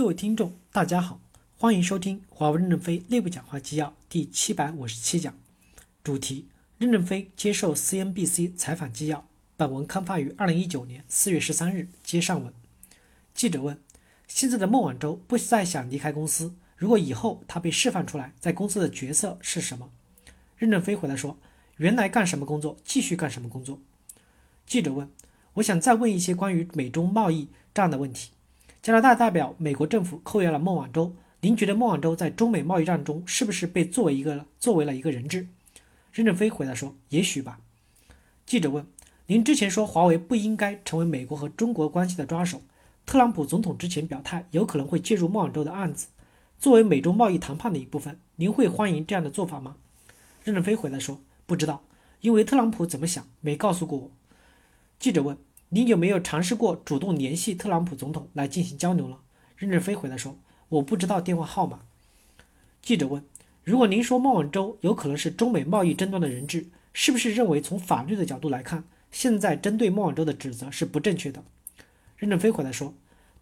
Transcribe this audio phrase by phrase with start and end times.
[0.00, 1.20] 各位听众，大家好，
[1.58, 5.38] 欢迎收听华为任正非内部讲话纪要第七百五十七讲，
[6.02, 9.28] 主题：任正非接受 CNBC 采访纪要。
[9.58, 11.86] 本文刊发于二零一九年四月十三日。
[12.02, 12.50] 接上文，
[13.34, 13.78] 记者问：
[14.26, 19.90] 现在的孟晚舟不再想离开公司，如果以后他被释放出来，在公司的角色是什么？
[20.56, 21.36] 任正非回答说：
[21.76, 23.78] 原来干什么工作，继续干什么工作。
[24.64, 25.10] 记者问：
[25.52, 28.30] 我想再问一些关于美中贸易战的问题。
[28.82, 35.46] 加拿大代表美国政府扣押了孟晚舟，您觉得孟晚舟在中美贸易战中是不是被作为一个作为了一个人质？
[36.12, 37.60] 任正非回答说：“也许吧。”
[38.46, 38.86] 记者问
[39.28, 42.62] ：“您之前说华为不应该成为美国和中国关系的抓手，
[43.04, 46.06] 特朗普总统之前表态有可能会介入孟晚舟的案子，
[46.58, 49.76] 作为美中贸易谈判的一部分，您会欢迎这样的做法吗？”
[50.42, 51.82] 任正非回答说：“不知道，
[52.22, 54.10] 因为特朗普怎么想没告诉过我。”
[54.98, 55.36] 记者问。
[55.72, 59.20] 您有没有尝试过主动联系特朗普总统来进行交流了？
[59.56, 60.36] 任正非回答说
[60.68, 61.82] ：“我不知道电话号码。”
[62.82, 63.24] 记者问
[63.62, 71.44] ：“如果您说孟晚舟有可能是中美贸易争端的人质，是不是认为从法律的角度来看，现在针对孟晚舟的指责是不正确的？”
[72.18, 72.92] 任正非回答说：“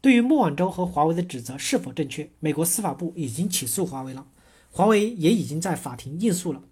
[0.03, 4.27] 对于孟晚舟和华为的指责是否正确，美国司法部已经起诉华为了，
[4.71, 6.63] 华为也已经在法庭应诉了。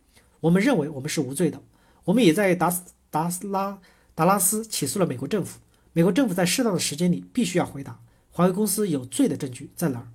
[0.41, 1.63] 我们认为我们是无罪的，
[2.05, 3.79] 我们也在达斯达斯拉。”
[4.17, 5.61] 达拉斯起诉了美国政府，
[5.93, 8.01] 美国政府在适当的时间里必须要回答
[8.31, 10.09] 华为公司有罪的证据在哪儿。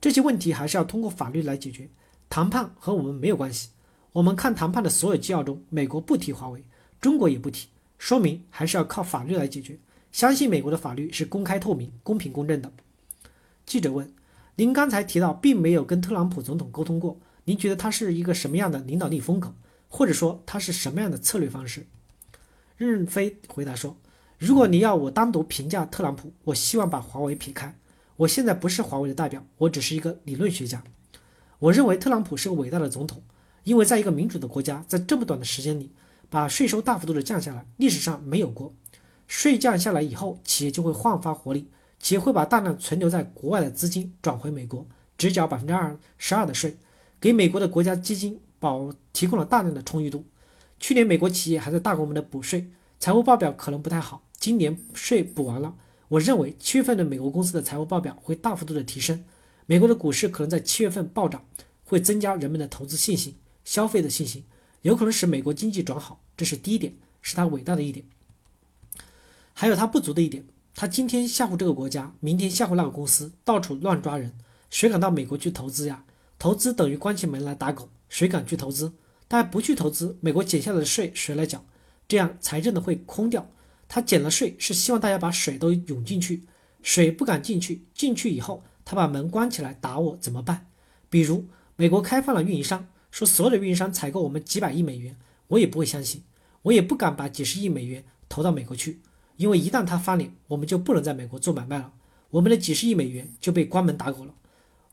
[0.00, 1.88] 这些问题还是要通过法律来解决，
[2.30, 3.70] 谈判和我们没有关系。
[4.12, 6.62] 我们看谈判的所有纪要中，美国不提华为，
[7.00, 7.66] 中国也不提，
[7.98, 9.76] 说明还是要靠法律来解决。
[10.12, 12.72] 相信美国的法律是公开透明、公平公正的。
[13.66, 14.08] 记者问
[14.54, 19.52] ：“您刚才提到并没有跟特朗普总统沟通过，您觉得他是一个什么样的领导力风格，
[19.88, 21.84] 或者说他是什么样的策略方式？”
[22.86, 23.96] 任正非回答说
[24.38, 27.74] ：“如果你要我单独评价特朗普，我希望把华为撇开。
[28.16, 30.82] 我现在不是华为的代表，我只是一个理论学家。
[31.58, 33.22] 我认为特朗普是个伟大的总统，
[33.64, 35.92] 因为在一个民主的国家，在这么短的时间里
[36.28, 38.74] 把税收大幅度的降下来，历史上没有过。
[39.26, 46.76] 税降下来以后，企业就会焕发活力，企业会把大量存留在国外的资金转回美国，只缴百分之二十二的税，
[47.20, 50.24] 给美国的国家基金保提供了大量的充裕度。”
[50.82, 52.66] 去年美国企业还在大规模的补税，
[52.98, 54.26] 财务报表可能不太好。
[54.40, 55.76] 今年税补完了，
[56.08, 59.24] 我认为七月份的美国公司的财务报表会大幅度的提升，
[59.66, 61.44] 美国的股市可能在七月份暴涨，
[61.84, 64.42] 会增加人们的投资信心、消费的信心，
[64.80, 66.20] 有可能使美国经济转好。
[66.36, 68.04] 这是第一点，是他伟大的一点。
[69.52, 70.44] 还有他不足的一点，
[70.74, 74.32] 他今天吓唬这个国家，明天吓唬那个公司，到处乱抓人，
[74.68, 76.04] 谁敢到美国去投资呀？
[76.40, 78.94] 投资等于关起门来打狗，谁敢去投资？
[79.32, 81.64] 他不去投资，美国减下来的税谁来缴？
[82.06, 83.50] 这样财政的会空掉。
[83.88, 86.42] 他减了税是希望大家把水都涌进去，
[86.82, 90.66] 水不敢进去，进去以后他把门关起来打我怎么办？
[91.08, 95.16] 比如美国开放了运营商，说所有的运营商采购我们几百亿美元，
[95.48, 96.22] 我也不会相信，
[96.60, 99.00] 我也不敢把几十亿美元投到美国去，
[99.38, 101.94] 因为一旦他翻脸，我们就不能在美国做买卖了，
[102.28, 104.34] 我们的几十亿美元就被关门打狗了，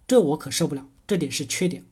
[0.08, 1.84] 这我可受不了，这点是缺点。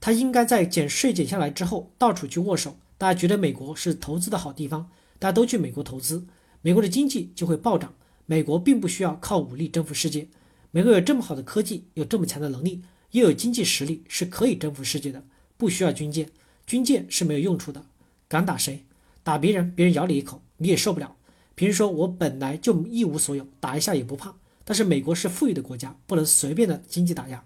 [0.00, 6.26] 他应该在减税减下来之后，到处去握手，大家觉得美国是投资的好地方，大家都去美国投资，
[6.62, 7.92] 美国的经济就会暴涨。
[8.24, 10.28] 美国并不需要靠武力征服世界，
[10.70, 15.24] 美国有这么好的科技，有这么强的能力，又有经济实力，是可以征服世界的，
[15.56, 16.30] 不需要军舰，
[16.64, 17.84] 军舰是没有用处的。
[18.28, 18.84] 敢打谁？
[19.22, 21.16] 打别人，别人咬你一口，你也受不了。
[21.54, 24.36] 别人说我本来就一无所有，打一下也不怕。
[24.64, 27.44] 但是美国是富裕的国家，不能随便的经济打压。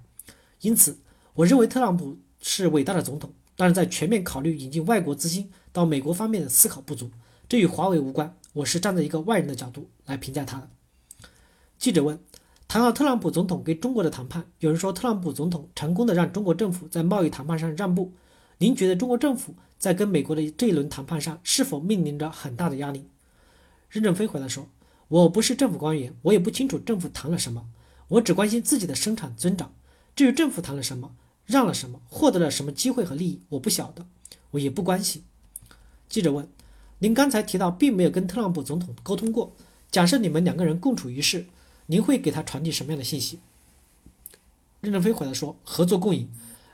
[0.61, 0.99] 因此，
[1.33, 2.19] 我认为特朗普。
[2.47, 7.11] 是伟大的总统，但是在全面考虑引进外国资金到美国方面的思考不足，
[7.49, 8.37] 这与华为无关。
[8.53, 10.69] 我是站在一个外人的角度来评价他的。
[11.79, 12.21] 记者问：
[12.69, 18.13] 谈到特朗普总统跟中国的谈判，有人说特朗普总统成功的让中国政府在贸易谈判上让步，
[18.59, 23.09] 您觉得中国政府在跟美国的这一轮谈判上是否面临着很大的压力？
[23.89, 24.69] 任正非回答说：
[25.09, 27.67] 我不是政府官员，我也不清楚政府谈了什么，
[28.09, 29.73] 我只关心自己的生产增长。
[30.15, 31.17] 至于政府谈了什么？
[31.47, 34.07] 让了什么，获得了什么机会和利益，我不晓得，
[34.53, 35.23] 我也不关心。
[36.09, 36.49] 记者问
[37.01, 39.55] ：“您刚才提到并没有跟特朗普总统沟通过，
[39.91, 41.47] 假设你们两个人共处一室，
[41.87, 43.41] 您会给他传递什么样的信息？”
[44.81, 46.29] 任正非回答说：“合作共赢，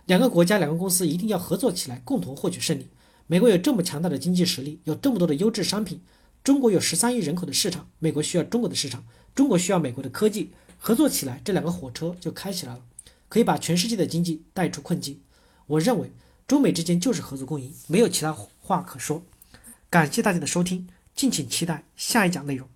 [0.06, 2.88] 两个国家、两个公司一定要合作起来，共同获取胜利。
[3.26, 6.00] 美国有这么强大的经济实力，有这么多的优质商品，
[6.43, 12.82] 中国有十三亿人口的市场，美国需要中国的市场，中国需要美国的科技，合作起来，这两个火车就开起来了。”
[13.31, 15.23] 可以把全世界的经济带出困境。
[15.67, 16.12] 我认为
[16.47, 19.23] 中美之间就是合作共赢，没有其他话可说。
[19.88, 22.69] 感谢大家的收听，敬请期待下一讲内容。